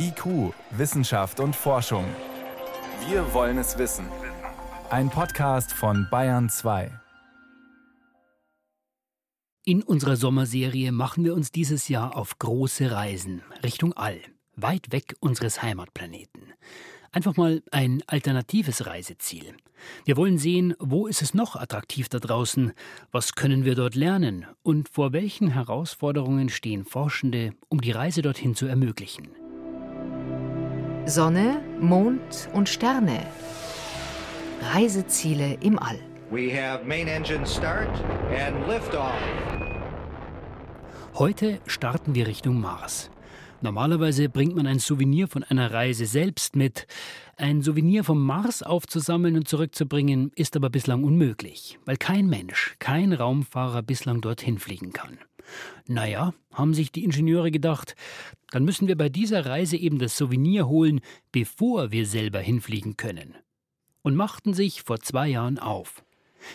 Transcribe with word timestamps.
IQ, 0.00 0.54
Wissenschaft 0.70 1.40
und 1.40 1.56
Forschung. 1.56 2.04
Wir 3.08 3.34
wollen 3.34 3.58
es 3.58 3.78
wissen. 3.78 4.06
Ein 4.90 5.10
Podcast 5.10 5.72
von 5.72 6.06
Bayern 6.08 6.48
2. 6.48 6.92
In 9.64 9.82
unserer 9.82 10.14
Sommerserie 10.14 10.92
machen 10.92 11.24
wir 11.24 11.34
uns 11.34 11.50
dieses 11.50 11.88
Jahr 11.88 12.16
auf 12.16 12.38
große 12.38 12.92
Reisen 12.92 13.42
Richtung 13.64 13.92
All, 13.94 14.20
weit 14.54 14.92
weg 14.92 15.16
unseres 15.18 15.62
Heimatplaneten. 15.62 16.52
Einfach 17.10 17.36
mal 17.36 17.64
ein 17.72 18.04
alternatives 18.06 18.86
Reiseziel. 18.86 19.56
Wir 20.04 20.16
wollen 20.16 20.38
sehen, 20.38 20.74
wo 20.78 21.08
ist 21.08 21.22
es 21.22 21.34
noch 21.34 21.56
attraktiv 21.56 22.08
da 22.08 22.20
draußen, 22.20 22.72
was 23.10 23.34
können 23.34 23.64
wir 23.64 23.74
dort 23.74 23.96
lernen 23.96 24.46
und 24.62 24.88
vor 24.88 25.12
welchen 25.12 25.48
Herausforderungen 25.48 26.50
stehen 26.50 26.84
Forschende, 26.84 27.54
um 27.68 27.80
die 27.80 27.90
Reise 27.90 28.22
dorthin 28.22 28.54
zu 28.54 28.66
ermöglichen. 28.66 29.28
Sonne, 31.08 31.62
Mond 31.80 32.50
und 32.52 32.68
Sterne. 32.68 33.20
Reiseziele 34.74 35.56
im 35.62 35.78
All. 35.78 35.98
We 36.30 36.50
have 36.52 36.84
main 36.84 37.08
engine 37.08 37.46
start 37.46 37.88
and 38.38 38.68
liftoff. 38.68 39.14
Heute 41.14 41.60
starten 41.66 42.14
wir 42.14 42.26
Richtung 42.26 42.60
Mars. 42.60 43.08
Normalerweise 43.60 44.28
bringt 44.28 44.54
man 44.54 44.68
ein 44.68 44.78
Souvenir 44.78 45.26
von 45.26 45.42
einer 45.42 45.72
Reise 45.72 46.06
selbst 46.06 46.54
mit. 46.54 46.86
Ein 47.36 47.60
Souvenir 47.60 48.04
vom 48.04 48.24
Mars 48.24 48.62
aufzusammeln 48.62 49.36
und 49.36 49.48
zurückzubringen, 49.48 50.30
ist 50.36 50.54
aber 50.54 50.70
bislang 50.70 51.02
unmöglich, 51.02 51.78
weil 51.84 51.96
kein 51.96 52.28
Mensch, 52.28 52.76
kein 52.78 53.12
Raumfahrer 53.12 53.82
bislang 53.82 54.20
dorthin 54.20 54.58
fliegen 54.58 54.92
kann. 54.92 55.18
Naja, 55.88 56.34
haben 56.52 56.72
sich 56.72 56.92
die 56.92 57.04
Ingenieure 57.04 57.50
gedacht, 57.50 57.96
dann 58.50 58.64
müssen 58.64 58.86
wir 58.86 58.96
bei 58.96 59.08
dieser 59.08 59.44
Reise 59.44 59.76
eben 59.76 59.98
das 59.98 60.16
Souvenir 60.16 60.68
holen, 60.68 61.00
bevor 61.32 61.90
wir 61.90 62.06
selber 62.06 62.38
hinfliegen 62.38 62.96
können. 62.96 63.34
Und 64.02 64.14
machten 64.14 64.54
sich 64.54 64.82
vor 64.82 65.00
zwei 65.00 65.28
Jahren 65.28 65.58
auf. 65.58 66.04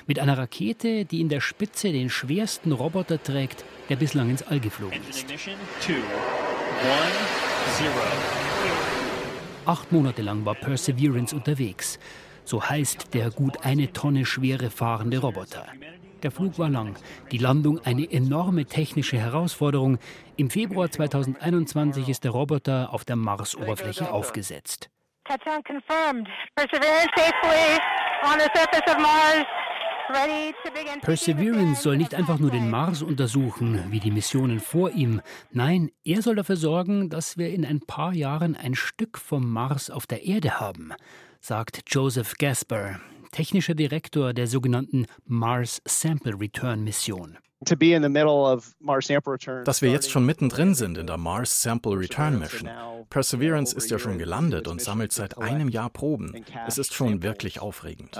Mit 0.07 0.19
einer 0.19 0.37
Rakete, 0.37 1.03
die 1.03 1.19
in 1.19 1.27
der 1.27 1.41
Spitze 1.41 1.91
den 1.91 2.09
schwersten 2.09 2.71
Roboter 2.71 3.21
trägt, 3.21 3.65
der 3.89 3.97
bislang 3.97 4.29
ins 4.29 4.43
All 4.43 4.61
geflogen 4.61 5.01
ist. 5.09 5.25
Acht 9.65 9.91
Monate 9.91 10.21
lang 10.21 10.45
war 10.45 10.55
Perseverance 10.55 11.35
unterwegs. 11.35 11.99
So 12.43 12.61
heißt 12.61 13.13
der 13.13 13.29
gut 13.29 13.65
eine 13.65 13.93
Tonne 13.93 14.25
schwere 14.25 14.69
fahrende 14.69 15.19
Roboter. 15.19 15.65
Der 16.21 16.31
Flug 16.31 16.57
war 16.57 16.69
lang, 16.69 16.95
die 17.31 17.37
Landung 17.37 17.79
eine 17.85 18.09
enorme 18.11 18.65
technische 18.65 19.17
Herausforderung. 19.17 19.99
Im 20.37 20.49
Februar 20.49 20.89
2021 20.89 22.07
ist 22.07 22.23
der 22.23 22.31
Roboter 22.31 22.93
auf 22.93 23.03
der 23.05 23.17
Marsoberfläche 23.17 24.11
aufgesetzt. 24.11 24.89
Touchdown 25.25 25.63
confirmed. 25.63 26.27
Perseverance 26.55 27.11
safely 27.15 27.79
on 28.23 28.39
the 28.39 28.49
surface 28.53 28.93
of 28.93 28.97
Mars. 29.01 29.62
Perseverance 31.01 31.81
soll 31.81 31.97
nicht 31.97 32.13
einfach 32.13 32.37
nur 32.37 32.51
den 32.51 32.69
Mars 32.69 33.01
untersuchen, 33.01 33.83
wie 33.89 33.99
die 33.99 34.11
Missionen 34.11 34.59
vor 34.59 34.91
ihm. 34.91 35.21
Nein, 35.51 35.91
er 36.03 36.21
soll 36.21 36.35
dafür 36.35 36.57
sorgen, 36.57 37.09
dass 37.09 37.37
wir 37.37 37.49
in 37.49 37.65
ein 37.65 37.79
paar 37.79 38.13
Jahren 38.13 38.55
ein 38.55 38.75
Stück 38.75 39.17
vom 39.17 39.49
Mars 39.49 39.89
auf 39.89 40.05
der 40.05 40.23
Erde 40.25 40.59
haben, 40.59 40.91
sagt 41.39 41.81
Joseph 41.87 42.33
Gasper, 42.37 42.99
technischer 43.31 43.75
Direktor 43.75 44.33
der 44.33 44.47
sogenannten 44.47 45.05
Mars 45.25 45.81
Sample 45.85 46.39
Return 46.39 46.83
Mission. 46.83 47.37
Dass 49.63 49.81
wir 49.81 49.89
jetzt 49.89 50.11
schon 50.11 50.25
mittendrin 50.25 50.75
sind 50.75 50.97
in 50.97 51.07
der 51.07 51.15
Mars 51.17 51.61
Sample 51.61 51.97
Return 51.97 52.39
Mission. 52.39 52.69
Perseverance 53.09 53.73
ist 53.73 53.89
ja 53.89 53.99
schon 53.99 54.17
gelandet 54.17 54.67
und 54.67 54.81
sammelt 54.81 55.13
seit 55.13 55.37
einem 55.37 55.69
Jahr 55.69 55.89
Proben. 55.89 56.43
Es 56.67 56.77
ist 56.77 56.93
schon 56.93 57.23
wirklich 57.23 57.61
aufregend. 57.61 58.19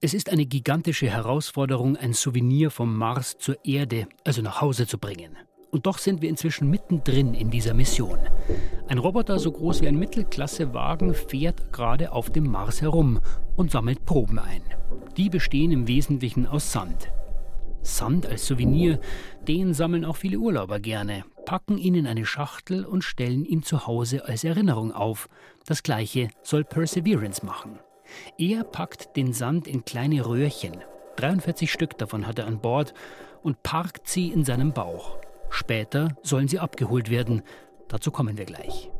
Es 0.00 0.14
ist 0.14 0.30
eine 0.30 0.46
gigantische 0.46 1.10
Herausforderung, 1.10 1.96
ein 1.96 2.12
Souvenir 2.12 2.70
vom 2.70 2.96
Mars 2.96 3.36
zur 3.36 3.56
Erde, 3.64 4.06
also 4.24 4.42
nach 4.42 4.60
Hause 4.60 4.86
zu 4.86 4.96
bringen. 4.96 5.36
Und 5.72 5.86
doch 5.86 5.98
sind 5.98 6.22
wir 6.22 6.28
inzwischen 6.28 6.70
mittendrin 6.70 7.34
in 7.34 7.50
dieser 7.50 7.74
Mission. 7.74 8.20
Ein 8.86 8.98
Roboter 8.98 9.40
so 9.40 9.50
groß 9.50 9.82
wie 9.82 9.88
ein 9.88 9.98
Mittelklassewagen 9.98 11.14
fährt 11.14 11.72
gerade 11.72 12.12
auf 12.12 12.30
dem 12.30 12.48
Mars 12.48 12.80
herum 12.80 13.18
und 13.56 13.72
sammelt 13.72 14.06
Proben 14.06 14.38
ein. 14.38 14.62
Die 15.16 15.30
bestehen 15.30 15.72
im 15.72 15.88
Wesentlichen 15.88 16.46
aus 16.46 16.70
Sand. 16.70 17.10
Sand 17.82 18.24
als 18.24 18.46
Souvenir, 18.46 19.00
den 19.48 19.74
sammeln 19.74 20.04
auch 20.04 20.16
viele 20.16 20.38
Urlauber 20.38 20.78
gerne, 20.78 21.24
packen 21.44 21.76
ihn 21.76 21.96
in 21.96 22.06
eine 22.06 22.24
Schachtel 22.24 22.84
und 22.84 23.02
stellen 23.02 23.44
ihn 23.44 23.64
zu 23.64 23.88
Hause 23.88 24.24
als 24.26 24.44
Erinnerung 24.44 24.92
auf. 24.92 25.28
Das 25.66 25.82
gleiche 25.82 26.28
soll 26.44 26.62
Perseverance 26.62 27.44
machen. 27.44 27.80
Er 28.38 28.64
packt 28.64 29.16
den 29.16 29.32
Sand 29.32 29.66
in 29.66 29.84
kleine 29.84 30.26
Röhrchen. 30.26 30.78
43 31.16 31.70
Stück 31.72 31.98
davon 31.98 32.26
hat 32.26 32.38
er 32.38 32.46
an 32.46 32.60
Bord 32.60 32.94
und 33.42 33.62
parkt 33.62 34.08
sie 34.08 34.28
in 34.28 34.44
seinem 34.44 34.72
Bauch. 34.72 35.18
Später 35.50 36.16
sollen 36.22 36.48
sie 36.48 36.58
abgeholt 36.58 37.10
werden. 37.10 37.42
Dazu 37.88 38.10
kommen 38.10 38.38
wir 38.38 38.44
gleich. 38.44 38.90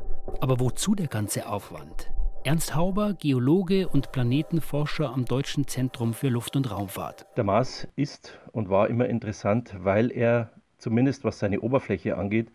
Aber 0.41 0.59
wozu 0.59 0.95
der 0.95 1.07
ganze 1.07 1.47
Aufwand? 1.47 2.11
Ernst 2.43 2.73
Hauber, 2.73 3.13
Geologe 3.13 3.87
und 3.89 4.11
Planetenforscher 4.11 5.09
am 5.09 5.25
Deutschen 5.25 5.67
Zentrum 5.67 6.13
für 6.13 6.29
Luft- 6.29 6.55
und 6.55 6.71
Raumfahrt. 6.71 7.25
Der 7.35 7.43
Mars 7.43 7.87
ist 7.95 8.39
und 8.53 8.69
war 8.69 8.87
immer 8.87 9.07
interessant, 9.07 9.75
weil 9.77 10.11
er, 10.11 10.51
zumindest 10.77 11.23
was 11.23 11.39
seine 11.39 11.59
Oberfläche 11.59 12.17
angeht, 12.17 12.51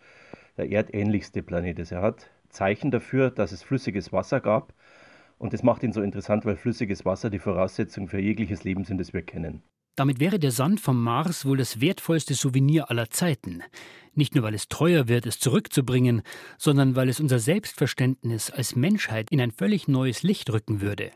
der 0.57 0.71
erdähnlichste 0.71 1.43
Planet 1.43 1.79
ist. 1.79 1.91
Er 1.91 2.01
hat 2.01 2.29
Zeichen 2.49 2.89
dafür, 2.89 3.29
dass 3.29 3.51
es 3.51 3.61
flüssiges 3.61 4.11
Wasser 4.11 4.39
gab, 4.39 4.73
und 5.37 5.53
das 5.53 5.63
macht 5.63 5.83
ihn 5.83 5.91
so 5.91 6.01
interessant, 6.01 6.45
weil 6.45 6.55
flüssiges 6.55 7.05
Wasser 7.05 7.29
die 7.29 7.39
Voraussetzung 7.39 8.07
für 8.07 8.19
jegliches 8.19 8.63
Leben 8.63 8.83
sind, 8.83 8.97
das 8.99 9.13
wir 9.13 9.21
kennen. 9.21 9.63
Damit 9.95 10.19
wäre 10.19 10.39
der 10.39 10.51
Sand 10.51 10.81
vom 10.81 11.01
Mars 11.01 11.45
wohl 11.45 11.57
das 11.57 11.79
wertvollste 11.79 12.33
Souvenir 12.33 12.89
aller 12.89 13.09
Zeiten. 13.09 13.63
Nicht 14.13 14.35
nur, 14.35 14.43
weil 14.43 14.53
es 14.53 14.67
teuer 14.67 15.07
wird, 15.07 15.25
es 15.25 15.39
zurückzubringen, 15.39 16.21
sondern 16.57 16.95
weil 16.95 17.07
es 17.07 17.21
unser 17.21 17.39
Selbstverständnis 17.39 18.49
als 18.49 18.75
Menschheit 18.75 19.31
in 19.31 19.39
ein 19.39 19.51
völlig 19.51 19.87
neues 19.87 20.21
Licht 20.23 20.51
rücken 20.51 20.81
würde. 20.81 21.11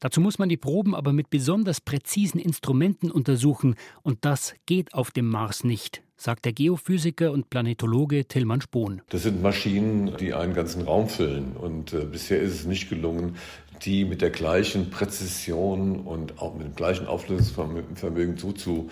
Dazu 0.00 0.20
muss 0.20 0.40
man 0.40 0.48
die 0.48 0.56
Proben 0.56 0.96
aber 0.96 1.12
mit 1.12 1.30
besonders 1.30 1.80
präzisen 1.80 2.40
Instrumenten 2.40 3.12
untersuchen, 3.12 3.76
und 4.02 4.24
das 4.24 4.54
geht 4.66 4.94
auf 4.94 5.12
dem 5.12 5.28
Mars 5.28 5.62
nicht, 5.62 6.02
sagt 6.18 6.44
der 6.44 6.52
Geophysiker 6.52 7.32
und 7.32 7.48
Planetologe 7.48 8.26
Tillmann 8.26 8.60
Spohn. 8.60 9.00
Das 9.08 9.22
sind 9.22 9.40
Maschinen, 9.40 10.16
die 10.18 10.34
einen 10.34 10.52
ganzen 10.52 10.82
Raum 10.82 11.08
füllen. 11.08 11.52
Und 11.56 11.92
äh, 11.92 12.04
bisher 12.04 12.40
ist 12.40 12.54
es 12.54 12.66
nicht 12.66 12.90
gelungen, 12.90 13.36
die 13.82 14.04
mit 14.04 14.20
der 14.20 14.30
gleichen 14.30 14.90
Präzision 14.90 16.00
und 16.00 16.40
auch 16.42 16.54
mit 16.54 16.66
dem 16.66 16.74
gleichen 16.74 17.06
Auflösungsvermögen 17.06 18.36
so 18.36 18.52
zu 18.52 18.90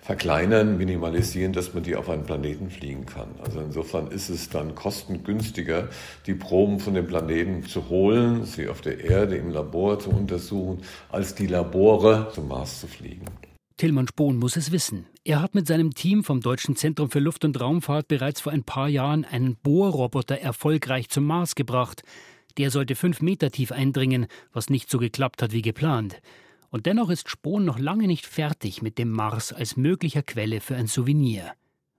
verkleinern, 0.00 0.78
minimalisieren, 0.78 1.52
dass 1.52 1.74
man 1.74 1.82
die 1.82 1.96
auf 1.96 2.08
einen 2.08 2.24
Planeten 2.24 2.70
fliegen 2.70 3.04
kann. 3.04 3.28
Also 3.44 3.60
insofern 3.60 4.08
ist 4.08 4.28
es 4.30 4.48
dann 4.48 4.74
kostengünstiger, 4.74 5.88
die 6.26 6.34
Proben 6.34 6.80
von 6.80 6.94
dem 6.94 7.06
Planeten 7.06 7.64
zu 7.64 7.88
holen, 7.88 8.44
sie 8.44 8.68
auf 8.68 8.80
der 8.80 9.04
Erde 9.04 9.36
im 9.36 9.50
Labor 9.50 9.98
zu 9.98 10.10
untersuchen, 10.10 10.82
als 11.10 11.34
die 11.34 11.46
Labore 11.46 12.28
zum 12.34 12.48
Mars 12.48 12.80
zu 12.80 12.86
fliegen. 12.86 13.26
Tillmann 13.78 14.08
Spohn 14.08 14.38
muss 14.38 14.56
es 14.56 14.72
wissen. 14.72 15.06
Er 15.22 15.40
hat 15.40 15.54
mit 15.54 15.68
seinem 15.68 15.94
Team 15.94 16.24
vom 16.24 16.40
Deutschen 16.40 16.74
Zentrum 16.74 17.12
für 17.12 17.20
Luft- 17.20 17.44
und 17.44 17.60
Raumfahrt 17.60 18.08
bereits 18.08 18.40
vor 18.40 18.50
ein 18.50 18.64
paar 18.64 18.88
Jahren 18.88 19.24
einen 19.24 19.54
Bohrroboter 19.54 20.36
erfolgreich 20.36 21.08
zum 21.10 21.24
Mars 21.24 21.54
gebracht. 21.54 22.02
Der 22.56 22.72
sollte 22.72 22.96
fünf 22.96 23.22
Meter 23.22 23.52
tief 23.52 23.70
eindringen, 23.70 24.26
was 24.52 24.68
nicht 24.68 24.90
so 24.90 24.98
geklappt 24.98 25.42
hat 25.42 25.52
wie 25.52 25.62
geplant. 25.62 26.20
Und 26.70 26.86
dennoch 26.86 27.08
ist 27.08 27.30
Spohn 27.30 27.64
noch 27.64 27.78
lange 27.78 28.08
nicht 28.08 28.26
fertig 28.26 28.82
mit 28.82 28.98
dem 28.98 29.12
Mars 29.12 29.52
als 29.52 29.76
möglicher 29.76 30.24
Quelle 30.24 30.60
für 30.60 30.74
ein 30.74 30.88
Souvenir. 30.88 31.52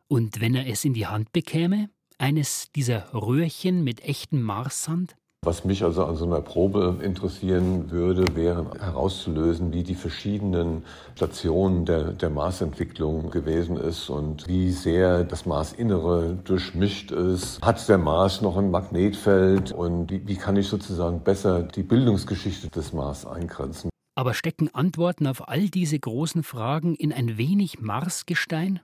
Und 0.10 0.42
wenn 0.42 0.56
er 0.56 0.68
es 0.68 0.84
in 0.84 0.94
die 0.94 1.08
Hand 1.08 1.32
bekäme? 1.32 1.90
Eines 2.18 2.74
dieser 2.76 3.14
Röhrchen 3.14 3.86
mit 3.86 4.02
echtem 4.02 4.42
Marssand? 4.42 5.16
Was 5.46 5.64
mich 5.64 5.86
also 5.86 6.04
an 6.04 6.18
so 6.18 6.26
einer 6.26 6.42
Probe 6.42 7.00
interessieren 7.02 7.92
würde, 7.92 8.36
wäre 8.36 8.70
herauszulösen, 8.78 9.72
wie 9.72 9.84
die 9.84 9.96
verschiedenen 9.96 10.84
Stationen 11.16 11.86
der, 11.86 12.12
der 12.12 12.30
Marsentwicklung 12.30 13.32
gewesen 13.32 13.78
ist 13.78 14.10
und 14.10 14.50
wie 14.50 14.70
sehr 14.72 15.24
das 15.24 15.46
Marsinnere 15.46 16.38
durchmischt 16.44 17.12
ist. 17.12 17.62
Hat 17.62 17.88
der 17.88 17.98
Mars 17.98 18.42
noch 18.42 18.58
ein 18.58 18.70
Magnetfeld 18.70 19.72
und 19.72 20.12
wie, 20.12 20.28
wie 20.28 20.36
kann 20.36 20.58
ich 20.58 20.68
sozusagen 20.68 21.22
besser 21.22 21.64
die 21.64 21.84
Bildungsgeschichte 21.84 22.68
des 22.70 22.92
Mars 22.92 23.26
eingrenzen? 23.26 23.90
Aber 24.16 24.34
stecken 24.34 24.70
Antworten 24.76 25.26
auf 25.26 25.48
all 25.48 25.70
diese 25.70 25.98
großen 25.98 26.44
Fragen 26.44 26.96
in 26.96 27.14
ein 27.14 27.38
wenig 27.38 27.80
Marsgestein? 27.80 28.82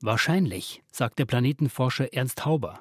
Wahrscheinlich, 0.00 0.82
sagt 0.90 1.18
der 1.18 1.26
Planetenforscher 1.26 2.14
Ernst 2.14 2.46
Hauber. 2.46 2.80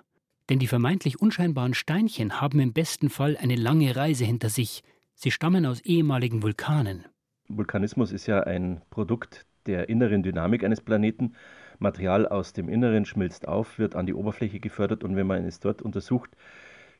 Denn 0.49 0.59
die 0.59 0.67
vermeintlich 0.67 1.21
unscheinbaren 1.21 1.75
Steinchen 1.75 2.41
haben 2.41 2.59
im 2.59 2.73
besten 2.73 3.09
Fall 3.09 3.37
eine 3.37 3.55
lange 3.55 3.95
Reise 3.95 4.25
hinter 4.25 4.49
sich. 4.49 4.83
Sie 5.13 5.31
stammen 5.31 5.65
aus 5.65 5.79
ehemaligen 5.81 6.41
Vulkanen. 6.41 7.05
Vulkanismus 7.47 8.11
ist 8.11 8.25
ja 8.25 8.41
ein 8.41 8.81
Produkt 8.89 9.45
der 9.67 9.89
inneren 9.89 10.23
Dynamik 10.23 10.63
eines 10.63 10.81
Planeten. 10.81 11.35
Material 11.77 12.27
aus 12.27 12.53
dem 12.53 12.67
Inneren 12.67 13.05
schmilzt 13.05 13.47
auf, 13.47 13.77
wird 13.77 13.95
an 13.95 14.05
die 14.05 14.13
Oberfläche 14.13 14.59
gefördert 14.59 15.03
und 15.03 15.15
wenn 15.15 15.27
man 15.27 15.45
es 15.45 15.59
dort 15.59 15.81
untersucht, 15.81 16.31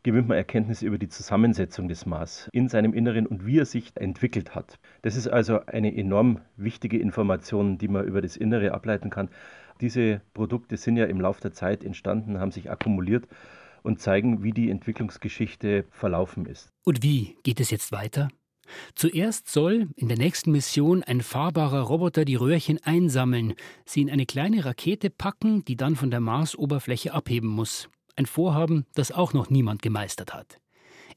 gewinnt 0.03 0.27
man 0.27 0.37
Erkenntnisse 0.37 0.85
über 0.85 0.97
die 0.97 1.09
Zusammensetzung 1.09 1.87
des 1.87 2.05
Mars 2.05 2.49
in 2.53 2.69
seinem 2.69 2.93
Inneren 2.93 3.25
und 3.25 3.45
wie 3.45 3.59
er 3.59 3.65
sich 3.65 3.91
entwickelt 3.95 4.55
hat. 4.55 4.79
Das 5.01 5.15
ist 5.15 5.27
also 5.27 5.65
eine 5.65 5.95
enorm 5.95 6.41
wichtige 6.55 6.97
Information, 6.99 7.77
die 7.77 7.87
man 7.87 8.05
über 8.05 8.21
das 8.21 8.37
Innere 8.37 8.73
ableiten 8.73 9.09
kann. 9.09 9.29
Diese 9.81 10.21
Produkte 10.33 10.77
sind 10.77 10.97
ja 10.97 11.05
im 11.05 11.21
Laufe 11.21 11.41
der 11.41 11.53
Zeit 11.53 11.83
entstanden, 11.83 12.39
haben 12.39 12.51
sich 12.51 12.69
akkumuliert 12.69 13.27
und 13.83 13.99
zeigen, 13.99 14.43
wie 14.43 14.51
die 14.51 14.69
Entwicklungsgeschichte 14.69 15.85
verlaufen 15.89 16.45
ist. 16.45 16.71
Und 16.85 17.03
wie 17.03 17.37
geht 17.43 17.59
es 17.59 17.71
jetzt 17.71 17.91
weiter? 17.91 18.29
Zuerst 18.93 19.49
soll 19.49 19.87
in 19.95 20.09
der 20.09 20.17
nächsten 20.17 20.51
Mission 20.51 21.03
ein 21.03 21.21
fahrbarer 21.21 21.81
Roboter 21.81 22.23
die 22.25 22.35
Röhrchen 22.35 22.79
einsammeln, 22.83 23.55
sie 23.85 24.01
in 24.01 24.09
eine 24.09 24.25
kleine 24.25 24.63
Rakete 24.63 25.09
packen, 25.09 25.65
die 25.65 25.75
dann 25.75 25.95
von 25.95 26.11
der 26.11 26.19
Marsoberfläche 26.19 27.13
abheben 27.13 27.49
muss. 27.49 27.89
Ein 28.19 28.25
Vorhaben, 28.25 28.85
das 28.95 29.13
auch 29.13 29.31
noch 29.31 29.49
niemand 29.49 29.81
gemeistert 29.81 30.33
hat. 30.33 30.59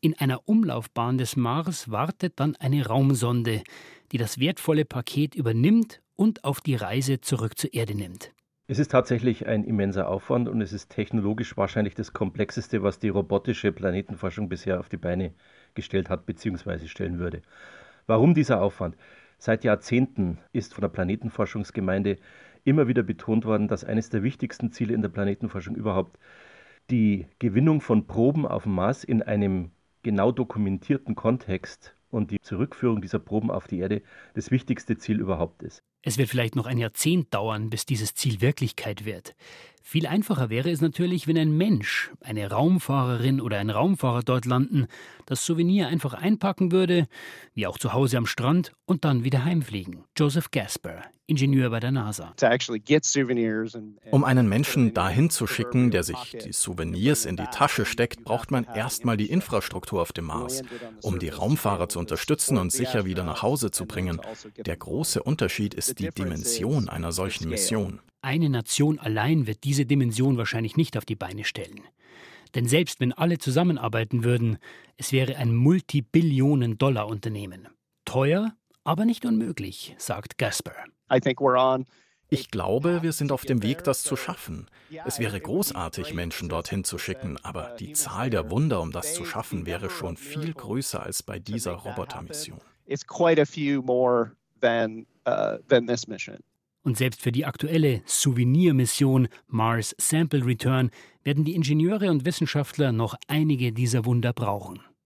In 0.00 0.16
einer 0.20 0.48
Umlaufbahn 0.48 1.18
des 1.18 1.34
Mars 1.34 1.90
wartet 1.90 2.38
dann 2.38 2.54
eine 2.54 2.86
Raumsonde, 2.86 3.64
die 4.12 4.18
das 4.18 4.38
wertvolle 4.38 4.84
Paket 4.84 5.34
übernimmt 5.34 6.00
und 6.14 6.44
auf 6.44 6.60
die 6.60 6.76
Reise 6.76 7.20
zurück 7.20 7.58
zur 7.58 7.74
Erde 7.74 7.96
nimmt. 7.96 8.30
Es 8.68 8.78
ist 8.78 8.92
tatsächlich 8.92 9.48
ein 9.48 9.64
immenser 9.64 10.06
Aufwand 10.06 10.48
und 10.48 10.60
es 10.60 10.72
ist 10.72 10.90
technologisch 10.90 11.56
wahrscheinlich 11.56 11.96
das 11.96 12.12
komplexeste, 12.12 12.84
was 12.84 13.00
die 13.00 13.08
robotische 13.08 13.72
Planetenforschung 13.72 14.48
bisher 14.48 14.78
auf 14.78 14.88
die 14.88 14.96
Beine 14.96 15.34
gestellt 15.74 16.08
hat 16.08 16.24
bzw. 16.24 16.86
stellen 16.86 17.18
würde. 17.18 17.42
Warum 18.06 18.32
dieser 18.32 18.62
Aufwand? 18.62 18.96
Seit 19.38 19.64
Jahrzehnten 19.64 20.38
ist 20.52 20.72
von 20.72 20.82
der 20.82 20.88
Planetenforschungsgemeinde 20.88 22.18
immer 22.62 22.86
wieder 22.86 23.02
betont 23.02 23.44
worden, 23.44 23.66
dass 23.66 23.82
eines 23.82 24.08
der 24.08 24.22
wichtigsten 24.22 24.70
Ziele 24.70 24.94
in 24.94 25.02
der 25.02 25.08
Planetenforschung 25.08 25.74
überhaupt 25.74 26.16
die 26.92 27.26
Gewinnung 27.38 27.80
von 27.80 28.06
Proben 28.06 28.46
auf 28.46 28.64
dem 28.64 28.74
Mars 28.74 29.02
in 29.02 29.22
einem 29.22 29.70
genau 30.02 30.30
dokumentierten 30.30 31.14
Kontext 31.14 31.94
und 32.10 32.30
die 32.30 32.40
Zurückführung 32.40 33.00
dieser 33.00 33.18
Proben 33.18 33.50
auf 33.50 33.66
die 33.66 33.78
Erde 33.78 34.02
das 34.34 34.50
wichtigste 34.50 34.98
Ziel 34.98 35.18
überhaupt 35.18 35.62
ist. 35.62 35.82
Es 36.02 36.18
wird 36.18 36.28
vielleicht 36.28 36.56
noch 36.56 36.66
ein 36.66 36.78
Jahrzehnt 36.78 37.32
dauern, 37.32 37.70
bis 37.70 37.86
dieses 37.86 38.14
Ziel 38.14 38.40
Wirklichkeit 38.40 39.04
wird. 39.04 39.34
Viel 39.82 40.06
einfacher 40.06 40.50
wäre 40.50 40.70
es 40.70 40.80
natürlich, 40.80 41.28
wenn 41.28 41.38
ein 41.38 41.56
Mensch, 41.56 42.12
eine 42.20 42.50
Raumfahrerin 42.50 43.40
oder 43.40 43.58
ein 43.58 43.70
Raumfahrer 43.70 44.22
dort 44.22 44.44
landen, 44.44 44.86
das 45.26 45.46
Souvenir 45.46 45.88
einfach 45.88 46.14
einpacken 46.14 46.72
würde, 46.72 47.06
wie 47.54 47.66
auch 47.66 47.78
zu 47.78 47.92
Hause 47.92 48.18
am 48.18 48.26
Strand, 48.26 48.72
und 48.84 49.04
dann 49.04 49.24
wieder 49.24 49.44
heimfliegen. 49.44 50.04
Joseph 50.16 50.50
Gasper, 50.50 51.02
Ingenieur 51.26 51.70
bei 51.70 51.80
der 51.80 51.92
NASA. 51.92 52.34
Um 54.10 54.24
einen 54.24 54.48
Menschen 54.48 54.92
dahin 54.92 55.30
zu 55.30 55.46
schicken, 55.46 55.90
der 55.90 56.02
sich 56.02 56.36
die 56.44 56.52
Souvenirs 56.52 57.24
in 57.24 57.36
die 57.36 57.46
Tasche 57.46 57.84
steckt, 57.84 58.24
braucht 58.24 58.50
man 58.50 58.64
erstmal 58.64 59.16
die 59.16 59.30
Infrastruktur 59.30 60.02
auf 60.02 60.12
dem 60.12 60.26
Mars, 60.26 60.62
um 61.02 61.18
die 61.18 61.28
Raumfahrer 61.28 61.88
zu 61.88 62.00
unterstützen 62.00 62.58
und 62.58 62.72
sicher 62.72 63.04
wieder 63.04 63.22
nach 63.22 63.42
Hause 63.42 63.70
zu 63.70 63.86
bringen. 63.86 64.20
Der 64.56 64.76
große 64.76 65.22
Unterschied 65.22 65.74
ist 65.74 66.00
die 66.00 66.10
Dimension 66.10 66.88
einer 66.88 67.12
solchen 67.12 67.48
Mission. 67.48 68.00
Eine 68.20 68.50
Nation 68.50 68.98
allein 68.98 69.46
wird 69.46 69.64
diese 69.64 69.86
Dimension 69.86 70.36
wahrscheinlich 70.36 70.76
nicht 70.76 70.96
auf 70.96 71.04
die 71.04 71.16
Beine 71.16 71.44
stellen. 71.44 71.82
Denn 72.54 72.66
selbst 72.66 73.00
wenn 73.00 73.12
alle 73.12 73.38
zusammenarbeiten 73.38 74.24
würden, 74.24 74.58
es 74.96 75.12
wäre 75.12 75.36
ein 75.36 75.54
Multibillionen-Dollar-Unternehmen. 75.54 77.68
Teuer, 78.04 78.54
aber 78.84 79.04
nicht 79.04 79.24
unmöglich, 79.24 79.94
sagt 79.98 80.38
Gasper. 80.38 80.74
Ich 82.28 82.50
glaube, 82.50 83.02
wir 83.02 83.12
sind 83.12 83.30
auf 83.30 83.44
dem 83.44 83.62
Weg, 83.62 83.84
das 83.84 84.02
zu 84.02 84.16
schaffen. 84.16 84.66
Es 85.04 85.18
wäre 85.18 85.38
großartig, 85.38 86.14
Menschen 86.14 86.48
dorthin 86.48 86.82
zu 86.82 86.96
schicken, 86.96 87.36
aber 87.42 87.76
die 87.78 87.92
Zahl 87.92 88.30
der 88.30 88.50
Wunder, 88.50 88.80
um 88.80 88.90
das 88.90 89.12
zu 89.12 89.26
schaffen, 89.26 89.66
wäre 89.66 89.90
schon 89.90 90.16
viel 90.16 90.54
größer 90.54 91.02
als 91.02 91.22
bei 91.22 91.38
dieser 91.38 91.72
Robotermission. 91.72 92.58
It's 92.86 93.06
quite 93.06 93.40
a 93.40 93.44
few 93.44 93.82
more 93.82 94.32
than, 94.62 95.06
uh, 95.28 95.58
than 95.68 95.86
this 95.86 96.08
mission. 96.08 96.38
Und 96.84 96.96
selbst 96.96 97.20
für 97.20 97.32
die 97.32 97.44
aktuelle 97.44 98.02
Souvenirmission 98.06 99.28
Mars 99.46 99.94
Sample 99.98 100.44
Return 100.44 100.90
werden 101.22 101.44
die 101.44 101.54
Ingenieure 101.54 102.10
und 102.10 102.24
Wissenschaftler 102.24 102.92
noch 102.92 103.14
einige 103.28 103.72
dieser 103.72 104.04
Wunder 104.04 104.32
brauchen. 104.32 104.80